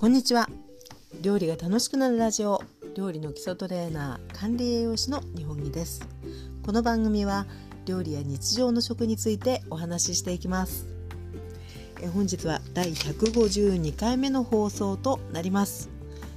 [0.00, 0.48] こんにちは。
[1.22, 2.62] 料理が楽しくなるラジオ。
[2.94, 6.06] 料理の基礎トレーナー管理栄養士の日本木です。
[6.64, 7.46] この番組は
[7.84, 10.86] 料理や日常の食についてお話ししていきます。
[12.00, 15.90] え本日は第152回目の放送となります。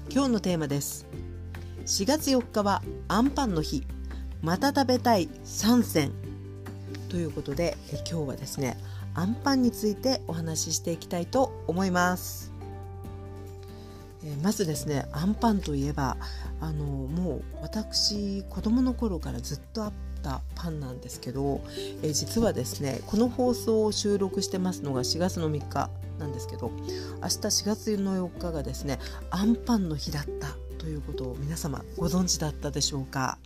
[0.10, 1.06] 今日のテーマです。
[1.86, 3.84] 4月4日はアンパンの日。
[4.42, 6.12] また食べたい3選。
[7.10, 8.76] ということでえ今日はですね
[9.14, 12.51] アンパンについてお話ししていきたいと思います。
[14.24, 16.18] えまずですねアンパンといえば
[16.60, 21.62] あのもう私子供の頃からずっとあったパンなんですけど、
[22.04, 25.90] え実はですねこの放送を収録してますのが4月の3日
[26.20, 26.88] なんですけど明日
[27.22, 29.00] 4月の4日がですね
[29.32, 33.38] アンパンの日だったということを皆様ご存知だったでしょうか？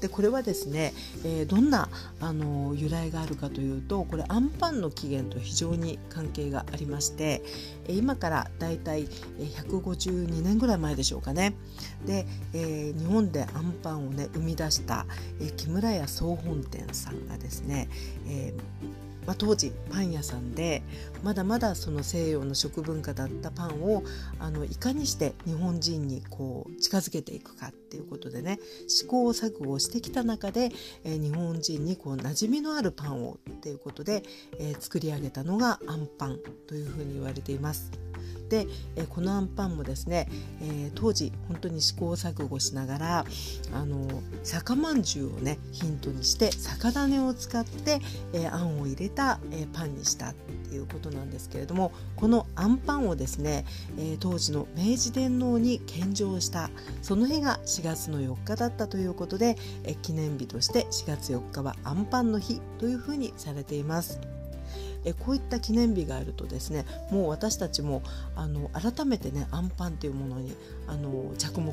[0.00, 1.88] でこれはですね、えー、どんな
[2.20, 7.42] あの由来があるかというとこれアンパンの起源と非常に関係がありまして
[7.88, 11.54] 今からだいたい152年ぐらい前でしょうかね。
[12.06, 15.04] で、えー、日本でアンパンをね生み出した、
[15.40, 17.88] えー、木村屋総本店さんがですね、
[18.28, 20.82] えーまあ、当時パン屋さんで
[21.22, 24.02] まだまだその西洋の食文化だったパンを
[24.38, 30.70] あのいかにして日本人にこう近づけていくかっていうことでね試行錯誤してきた中で、
[31.04, 34.22] えー、日本人にこう馴染みのあるパンをっていうことで、
[34.58, 38.07] えー、作り上げたのがアンパンというふうに言われています。
[38.48, 40.28] で、えこのあんパンもですね、
[40.62, 43.26] え、当時本当に試行錯誤しながら
[43.72, 48.00] あの酒まんじゅうをねヒントにして酒種を使って、
[48.32, 53.64] えー、あんを入れた、え、パンにしたっていうことなんですけれどもこのあんパンをですね、
[53.98, 56.70] え当時の明治天皇に献上した
[57.02, 64.37] その日が4月の4日だったということで、え記念日として4月4日はあんパンの日というふうにされています。
[65.08, 68.02] えこういった記念日があるとですねもう私たちも
[68.36, 70.54] あの改めてねアンパンというものに
[70.86, 71.72] あの着目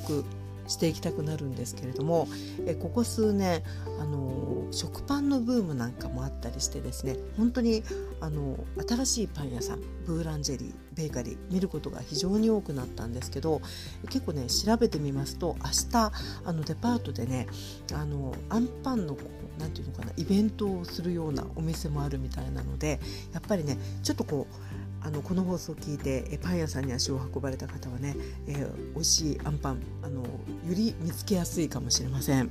[0.67, 2.27] していきたくなるんですけれども
[2.65, 3.61] えここ数年
[3.99, 7.83] あの食パンのブームなんかもあったりしてですね本当に
[8.19, 13.61] あの新しいパン屋さんブーランジェリーベーカリー見ることが非常に多くなったんですけど
[14.09, 16.11] 結構ね調べてみますと明日
[16.45, 17.47] あのデパートでね
[17.93, 19.17] あのアンパンの
[19.59, 22.99] 何て言うのかなイベントをするようなお店もあるみたいなので
[23.33, 24.74] やっぱりねちょっとこう
[25.05, 28.15] あのこの放送を聞いてえパン屋さんに足を運ばれた方はね、
[28.47, 30.27] えー、美味しいあんパンあのよ
[30.69, 32.49] り見つけやすいかもしれません。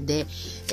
[0.00, 0.24] で、え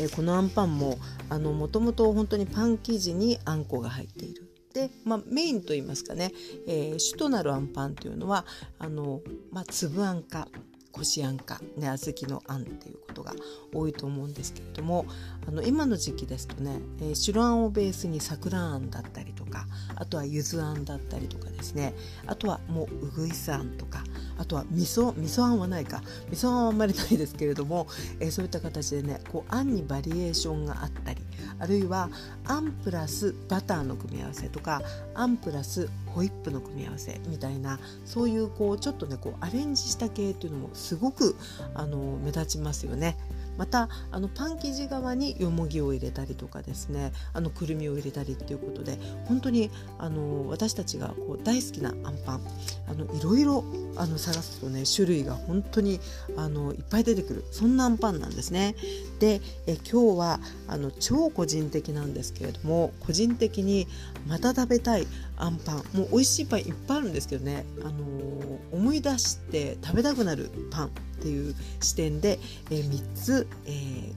[0.08, 0.98] ー、このあんパンも
[1.30, 4.50] もともと本当にパン生地にあんこが入っている。
[4.74, 6.32] で、まあ、メインといいますかね、
[6.68, 8.46] えー、主となるあんパンというのは
[8.80, 9.22] あの、
[9.52, 10.48] まあ、粒あんか
[10.92, 13.34] こしあんか、ね、小豆のあんっていうことが
[13.74, 15.06] 多いと思うんですけれども
[15.48, 21.94] あの今の時期ですとね、えー、白あんをベースに桜あんだったりとかあとはゆずあんだったりとかですね
[22.26, 24.04] あとはもううぐいすあんとか
[24.38, 26.02] あとは味噌味噌あんはないか
[26.32, 27.88] 味噌あんはあんまりないですけれども、
[28.20, 31.22] えー、そういった形でねこうあんにバリエーションがあったり
[31.60, 32.10] あるいは
[32.46, 34.82] あんプラスバターの組み合わせとか
[35.14, 35.90] あんプラス
[36.20, 41.38] ホイップの組み合わせみたいなそういうこうちょっとねこうアレンジした系っていうのもすごく
[41.74, 43.16] あの目立ちますよね。
[43.60, 52.42] またあのパン生地側によもぎを入れたりとかですねあのくるみを入れたりっていうことで本当にあの私たちがこう大好きなあんパン
[52.88, 53.66] あのいろいろ
[53.98, 56.00] あの探すとね種類が本当に
[56.38, 58.76] あのいっぱい出てくるそんなあんパンなんですね。
[59.20, 60.40] でえ今日は
[60.70, 63.88] あの超個人的なんですけれども個人的に
[64.26, 65.06] また食べたい
[65.36, 72.40] あんパンもう美味しいパンいっぱいあるんですけどね、あの思い出して食べたくなるパンっていう視点で、
[72.72, 74.14] えー、3つ、えー、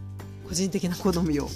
[0.49, 1.49] 個人的な好みを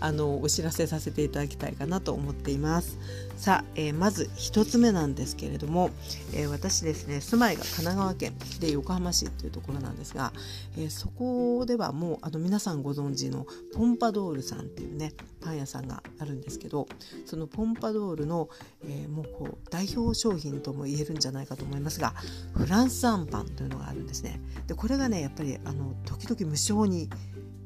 [0.00, 2.98] あのお知らせさせていただきたいかなと思っています。
[3.42, 5.90] さあ、えー、まず1つ目なんですけれども、
[6.32, 10.32] えー、私ですね住まいが神奈川県で横浜市っていうところなんですが、
[10.76, 16.86] えー、そこではもうあの皆さんご存知のポンパドールさんっていうねパン屋さんがあるんですけど
[17.26, 18.48] そのポンパドールの、
[18.88, 22.14] えもうこう代表商品とも言えるんじゃないかと思いますが
[22.54, 24.40] フランスあんパンというのがあるんですね。
[24.68, 27.08] でこれがねやっぱりあの時々無性に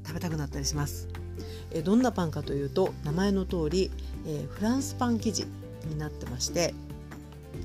[0.07, 1.09] 食べたくなったりします。
[1.71, 3.91] えどんなパンかというと名前の通り、
[4.27, 5.47] え、フランスパン生地
[5.87, 6.75] になってまして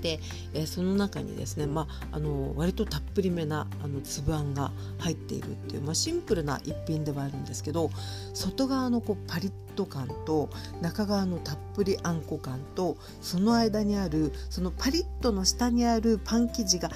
[0.01, 0.19] で、
[0.53, 7.89] え、その中にですね、まあ、あの割とたっぷりめなあの粒あんが入っているっていう、まあ、シンプルな一品ではあるんですけど
[8.33, 10.49] 外側のこうパリッと感と
[10.81, 16.89] 中側のたっぷりあんこ感とその間にあるそのパリッとの下にあるパン生地が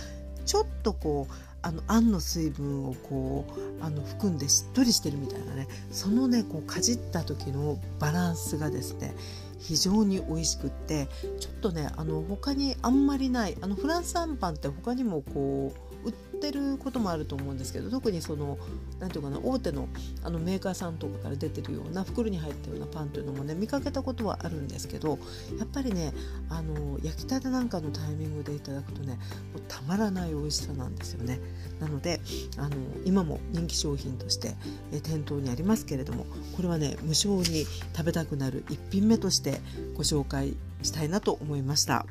[0.45, 3.43] ちょっとこうあのあんの水分をこ
[3.81, 5.67] うあの含んでしっとりしてるみたいなね。
[5.91, 9.15] そのねこうかじった時のバランスがですね
[9.57, 11.07] 非常に美味しくって
[11.39, 18.57] ちょっとねあの他にあんまりないあのフランスあんパンって他にもこう売ってることもあると思うんですけど特にその
[18.99, 19.87] 何て言うかな大手の
[20.23, 25.17] あのメーカーさんとかから出てるような袋に入ったようなパンというのもね見かけたことはあるんですけど
[25.57, 26.13] やっぱりね
[26.49, 29.15] あの焼きたてなんかのタイミングでいただくとね
[29.53, 31.39] もうたまらない美味しさなんですよね。
[31.79, 32.21] なので
[32.57, 34.55] あの今も人気商品として
[34.93, 36.25] え店頭にありますけれども
[36.55, 37.65] これはね無償に
[37.95, 39.59] 食べたくなる一品目として
[39.95, 42.05] ご紹介したいなと思いました。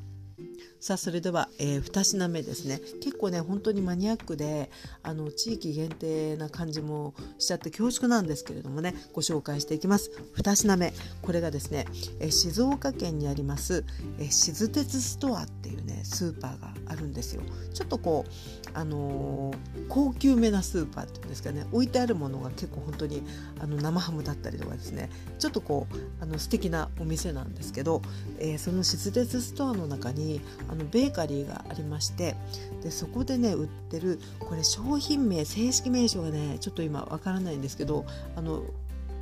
[0.84, 2.78] さあそれでは、えー、2品目ですね。
[3.00, 4.70] 結構ね本当にマニアックで
[5.02, 10.10] あの地域限定な感じもしちゃって恐縮なんですけれどもねご紹介していきます。
[10.36, 10.92] 2品目。
[11.22, 11.86] これがですね、
[12.20, 13.82] えー、静岡県にあります、
[14.18, 17.40] えー、静鉄ストアっていうねスーパーがあるんですよ。
[17.72, 21.64] ちょっとこうあのー、高級めなスーパーっていうんですかね。
[21.72, 23.22] 置いてあるものが結構本当に
[23.58, 25.08] あの生ハムだったりとかですね。
[25.38, 28.02] ちょっとこうあの素敵なお店なんですけど、
[28.38, 32.34] えー、その静鉄ストアの中にああのベーカリーがありまして
[32.82, 38.04] でそこでね売ってるこれ商品名正式名称がねちょっと今わからないんですけど
[38.34, 38.64] あの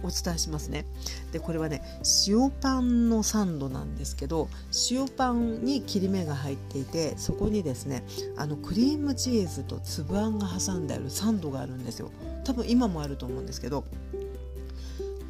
[0.02, 0.84] お伝えしますね。
[1.31, 1.81] でこれはね
[2.26, 4.49] 塩パンのサンドなんですけど
[4.90, 8.02] 塩パンに切り目が入っていてそこにですね
[8.37, 12.10] あのクリームチーズと粒あんが挟んであるサンドがあるんですよ。
[12.44, 13.84] 多分今もあると思うんですけど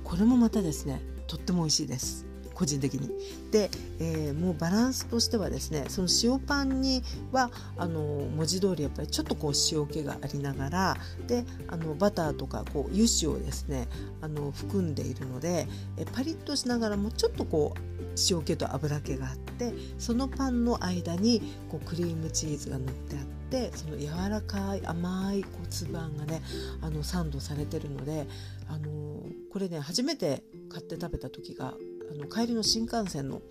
[0.04, 2.31] これもまたですねとっても美味しいです。
[2.54, 3.10] 個人的に。
[3.50, 10.96] で、えー、もうバランスとしてはですねその塩パンにはあの文字通りやっぱりちょっとこう塩気がありながら
[11.26, 13.88] であのバターとかこう油脂をですね
[14.20, 15.66] あの含んでいるので
[15.96, 17.92] えパリッとしながらもちょっとこう
[18.30, 26.42] 塩気と油気があってそのパンの間にこうクリームチーズが塗ってあってその柔らかい甘いこう粒あんがね
[26.80, 28.26] あのサンドされてるので
[28.68, 29.22] あの
[29.52, 31.74] これね初めて買って食べた時が
[32.10, 33.42] あの帰りの新幹線の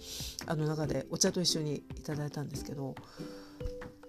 [0.45, 2.95] あの中でお茶と一緒にいただいたんですけど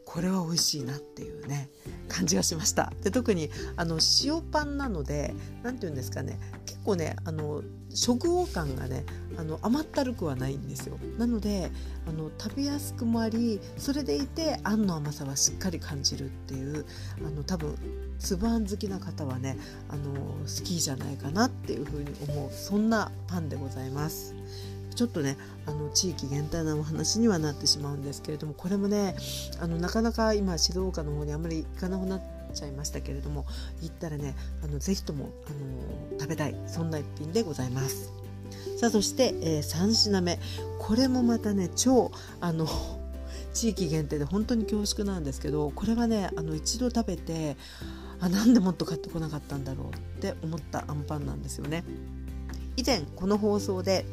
[0.05, 1.71] これは美味しいなっていうね
[2.09, 2.93] 感じがしました。
[3.03, 6.39] で特にあの塩パンなので何て言うんですかね
[6.83, 7.63] 結構ねあの
[7.95, 9.05] 食後感がね
[9.39, 11.71] あの甘ったるくはないんですよなので
[12.09, 16.85] あの食べやすくもありそれでいてあんの甘さはしっかり感じるっていう
[17.25, 17.77] あの多分
[18.19, 19.57] 粒あん好きな方はね
[19.91, 24.35] あの好きじゃないかなっていうふうに思うそんなパンでございます。
[24.95, 29.17] ちょっとねあの地域限定なお話にはなってしまうんですけれどもこれもね
[29.59, 33.47] あのなかなか今静岡の方にあんまり行かなくなってちゃいましたけれども
[33.81, 35.51] 行ったらねあのぜひともあ
[36.15, 38.13] の食べたいそんな一品でございます。
[38.77, 40.39] さあそして、えー、3品目
[40.79, 42.11] これもまたね超
[42.41, 42.67] あの
[43.55, 47.57] 地域限定で本当に恐縮なんですけどこれはねあの一度食べて
[48.21, 51.85] あなんでもっと買ってこなかったんだろうって思ったあんパンなんですよね。
[52.77, 54.07] 以前この放送で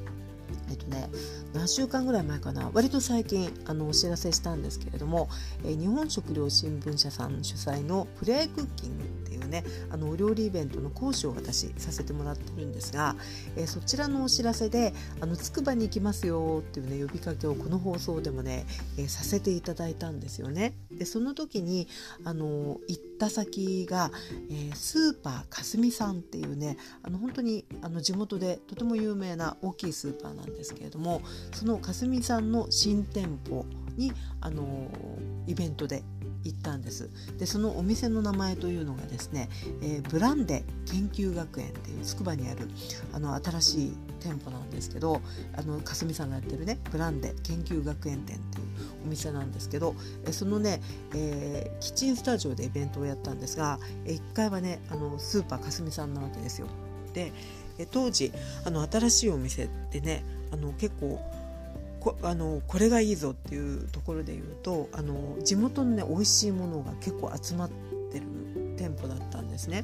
[0.69, 1.09] えっとね
[1.53, 2.69] 何週間ぐらい前かな。
[2.73, 5.29] 割と最近あのお知らせしたんですけれども、
[5.63, 13.15] えー、日本食料新聞社さん主催のプレイクッキングねあのお料理イベントの講師を私させてもらってるんですが、
[13.55, 18.65] えー、そちらのお知らせであのつくばに行きますよっていうね呼びかけをこの放送でもね、
[18.97, 20.73] えー、させていただいたんですよね。
[20.91, 21.87] でその時に
[22.23, 24.11] あの行った先が、
[24.49, 31.21] えー、スーパーかすみさんっていうねあの本当にあの地元でとても有名な大きいスーパーなんですけれども
[31.53, 33.65] そのかすみさんの新店舗
[33.97, 34.89] にあの
[35.49, 36.03] イベントで
[36.43, 39.49] 行ったんですでそのお店の名前というのがですね、
[39.81, 42.69] えー、ブランデ研究学園っていうつくばにある
[43.13, 45.21] あの新しい店舗なんですけど
[45.57, 48.65] あのかすみさんがやってるねブランデ研究学園店っていう
[49.05, 50.81] お店なんですけどえそのね、
[51.13, 56.67] えー、キッチンスタジオでイベントをやったんですが、え1階はねあのスーパーかすみさんなわけですよ。
[57.13, 57.31] で
[57.77, 58.31] え当時
[58.65, 61.19] あの新しいお店ってねあの結構
[61.99, 67.69] こあのこれがいいぞっていうところで言うとあの地元のね美味しいものが結構集まっ
[68.11, 68.25] てる
[68.77, 69.83] 店舗だったんですね。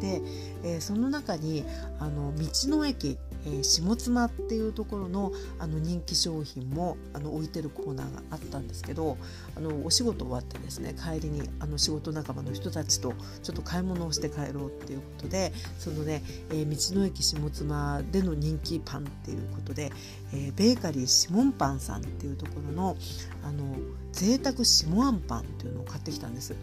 [0.00, 0.20] で、
[0.64, 1.64] えー、その中に
[1.98, 3.16] あの道の駅
[3.46, 9.16] えー、下妻っていうところのあの人気商品もあの置いてるコーナーがあったんですけど
[9.56, 19.92] あのお仕事終わってですね帰りにあの仕事仲間の人たちとちょっと買い物をして帰ろうっていうことでそのね、えー、道の駅下妻での人気パンっていうことで、
[20.32, 22.96] えー、ベーカリーシモンパンさんっていうところの
[23.42, 23.76] あの
[24.12, 26.54] 贅沢シモアンパンっていうのを買ってきたんです。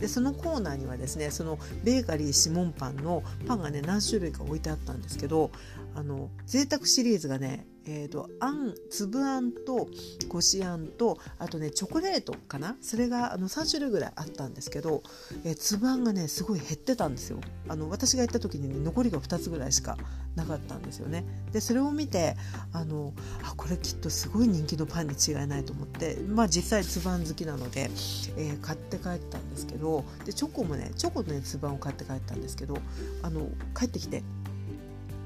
[0.00, 5.50] でそのコーナーにはですねそのベーカリーシモンパンのパンがね何種類か置いてあったんですけど
[5.94, 9.88] あの贅沢シリーズがねえーと、あん粒あんと
[10.28, 12.76] こしあんとあとねチョコレートかな？
[12.80, 15.02] それがあの3種類ぐらいあったんですけど、
[15.44, 17.40] えー、粒あんがねすごい減ってたんですよ。
[17.68, 19.96] あの私が行った時に、ね、残りが2つぐらいしか
[20.36, 21.24] なかったんですよね。
[21.52, 22.36] でそれを見て
[22.72, 27.90] あのあこれきっとすごい人気のパンに違いないと思ってまあ実際粒あん好きなので、
[28.36, 32.76] えー、買って帰ったんですけどでチョコもねチョコとね粒あんを買って帰ったんですけど
[33.22, 34.22] あの帰ってきて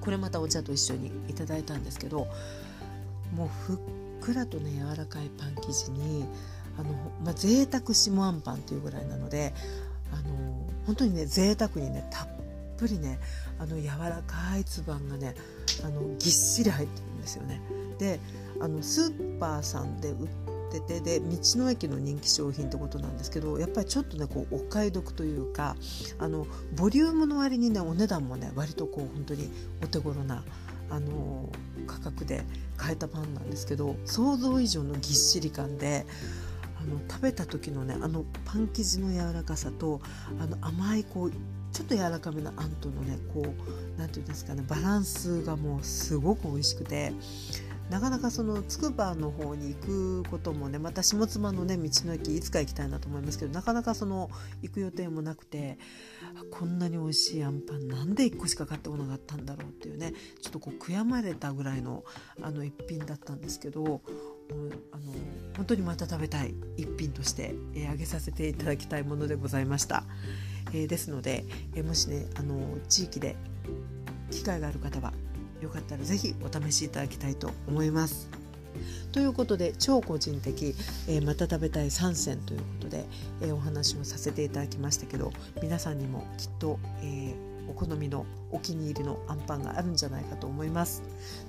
[0.05, 2.29] これまたお茶と一緒にいただいたんですけど
[3.35, 3.79] もうふっ
[4.21, 6.27] くらとね柔らかいパン生地に
[6.79, 6.91] あの、
[7.25, 9.55] まあ、贅沢下あんパンっていうぐらいなので
[10.13, 12.29] あの本当にね贅沢にねたっ
[12.77, 13.19] ぷりね
[13.59, 15.35] あの柔らかいつばんがね
[15.85, 17.61] あのぎっしり入ってるんですよね。
[17.99, 18.21] で
[18.61, 20.29] あのスーパーさんで売っ
[20.81, 25.77] ててで道の駅の人気商品ってことなんですけどやっぱりちょっとねこうお買い得というか
[26.19, 29.51] あのボリュームの割にねお値段もね割とこう本当に
[29.83, 30.43] お手頃な
[30.91, 31.49] あの
[31.87, 32.45] 価格で
[32.77, 36.07] 買えたパンなんですけど想像以上のぎっしり感で
[36.81, 40.01] あの食べた時のねあのパン生地の柔らかさと
[40.41, 41.33] あの甘いこう
[41.73, 47.13] ちょっと柔らかめのあんとのねこう何て言うんですかねバランスがもうすごく美味しくて
[47.91, 54.31] なかなかそのつくばの方に行くこともねまた下妻のね道の駅いつか行きたいなと思いますけどなかなかその
[54.63, 55.79] 行く予定もなくて
[56.51, 62.05] こんなに美味しいあんパンなんで1個しか買ってこなかったんだろうっていうねちょっとこう悔やまれたぐらいの
[62.43, 64.01] あの一品だったんですけど
[64.93, 65.13] あの
[65.57, 70.05] 本当にまた食べたい一品として、えー、挙げさせていただきたいものでございました。
[70.73, 73.37] えー、ですので、えー、もしねあの地域で
[74.31, 75.13] 機会がある方は
[75.65, 78.29] よかったら是非お試しいただきたいと思います。
[79.13, 80.75] ということで超個人的、
[81.09, 83.05] えー、また食べたい3選ということで、
[83.41, 91.03] えー、お話をさせていただきましたけど皆さんにもきっと、えーお好みのお気に入りのあんパンがあるんじゃないかと思います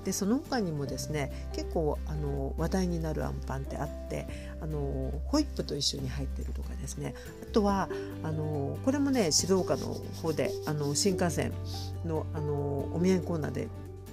[0.04, 4.28] でその他にもですね結構あの話題になるあんパンってあって
[4.62, 7.90] あのホイップと一緒に入ってるとかですねあとは
[8.24, 11.52] あのこれもね静岡の方であの新幹線
[12.06, 12.54] のあの
[12.94, 13.68] お土産コーナーで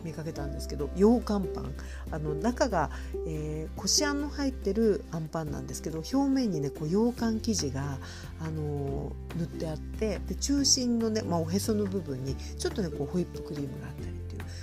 [0.05, 1.73] 見かけたんですけど羊羹パン。
[2.11, 2.91] あの中が、
[3.27, 7.99] えー、こしあんの入ってるあんパンなんですけど表面にねこう羊羹生地が、
[8.41, 14.22] あのー、塗ってあってで中心のね、まあ、おへその部分にちょっとねこうホイップクリームがあったり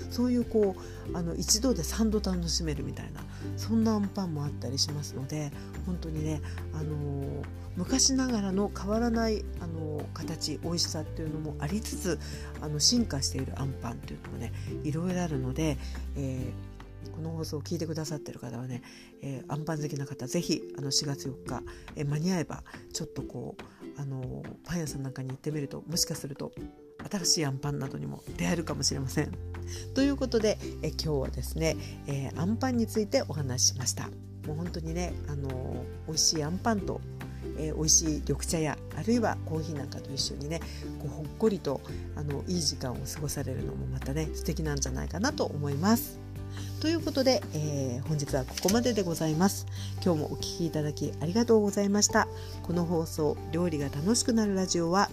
[0.10, 0.76] そういうこ
[1.12, 3.22] うあの一度で3度楽しめるみたいな
[3.58, 5.52] そんなあんパンもあったりしますので
[5.86, 6.42] 本当にね、
[6.74, 12.20] あのー、昔ながらの変わらない、あのー、形美味しさっていうのもありつつ
[12.62, 14.52] あの進化しているあんパンっていうのもね
[14.84, 15.78] いろいろあるので、
[16.16, 18.82] えー、この放送を聞いてくださってる方はね、
[19.22, 21.64] えー、アンパン好きな方ぜひあの4月4日、
[21.96, 26.52] えー、間に合えばちょっとこうあのパン屋さんなんかに行ってみるともしかすると
[27.12, 29.32] 新しいアンパンなどにも出会えるかもしれません。
[29.94, 31.78] ということでえ今日はですね、
[32.08, 34.10] えー、アンパンについてお話ししました。
[34.48, 37.02] もう本当にね、あのー、美味しいアンパンと、
[37.58, 40.60] えー、美味しい緑茶やあるいはコーヒーなんかと一緒にね
[41.00, 41.82] こうほっこりと
[42.16, 46.20] あのいい時間を過ごされるのもまたね素敵なんじゃないかなと思います。
[46.82, 49.68] ということで、えー、本日はここまででございます。
[50.04, 52.28] 今日もお聴きいただきありがとうございました。
[52.64, 55.10] この放送「料理が楽しくなるラジオは」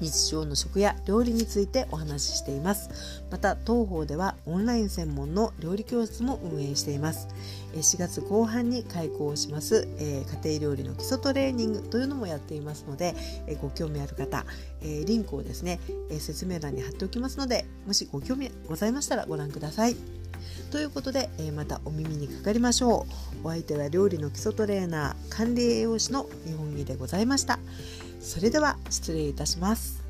[0.00, 3.22] 日常の食や料理についてお話ししています。
[3.30, 7.28] また当方ではオンライン専門の料理教室も運営しています。
[7.74, 13.14] 4月後半に開講します、え家庭料理の基礎トレーニングというのもやっていますので、
[13.46, 14.44] えご興味ある方、
[14.82, 19.96] えリンクをですね、え説明欄に貼っておきますのでもしご興味ございましたらご覧ください。
[20.70, 23.06] ということで、えまたお耳にかかりましょ
[23.44, 23.46] う。
[23.46, 27.58] お相手は料理の基礎トレーナー管理栄養士の日本木でございました。
[28.20, 30.07] それでは失礼いたします。